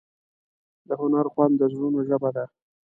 د 0.87 0.89
هنر 1.01 1.25
خوند 1.33 1.53
د 1.57 1.61
زړونو 1.73 1.99
ژبه 2.09 2.29
ده. 2.35 2.45